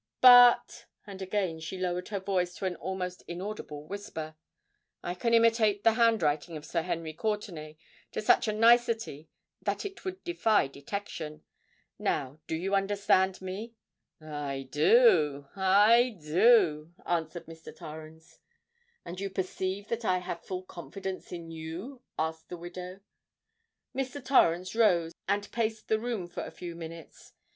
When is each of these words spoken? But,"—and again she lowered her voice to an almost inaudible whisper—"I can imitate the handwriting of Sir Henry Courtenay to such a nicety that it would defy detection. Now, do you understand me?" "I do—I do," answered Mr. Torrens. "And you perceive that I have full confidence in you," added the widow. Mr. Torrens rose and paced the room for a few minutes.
But,"—and 0.19 1.21
again 1.21 1.59
she 1.59 1.77
lowered 1.77 2.07
her 2.07 2.19
voice 2.19 2.55
to 2.55 2.65
an 2.65 2.75
almost 2.77 3.21
inaudible 3.27 3.85
whisper—"I 3.85 5.13
can 5.13 5.35
imitate 5.35 5.83
the 5.83 5.91
handwriting 5.93 6.57
of 6.57 6.65
Sir 6.65 6.81
Henry 6.81 7.13
Courtenay 7.13 7.77
to 8.13 8.19
such 8.19 8.47
a 8.47 8.51
nicety 8.51 9.29
that 9.61 9.85
it 9.85 10.03
would 10.03 10.23
defy 10.23 10.65
detection. 10.65 11.43
Now, 11.99 12.39
do 12.47 12.55
you 12.55 12.73
understand 12.73 13.43
me?" 13.43 13.75
"I 14.19 14.69
do—I 14.71 16.17
do," 16.19 16.95
answered 17.05 17.45
Mr. 17.45 17.75
Torrens. 17.77 18.39
"And 19.05 19.19
you 19.19 19.29
perceive 19.29 19.87
that 19.89 20.03
I 20.03 20.17
have 20.17 20.43
full 20.43 20.63
confidence 20.63 21.31
in 21.31 21.51
you," 21.51 22.01
added 22.17 22.39
the 22.47 22.57
widow. 22.57 23.01
Mr. 23.95 24.25
Torrens 24.25 24.73
rose 24.73 25.11
and 25.27 25.51
paced 25.51 25.89
the 25.89 25.99
room 25.99 26.25
for 26.27 26.41
a 26.43 26.49
few 26.49 26.73
minutes. 26.73 27.33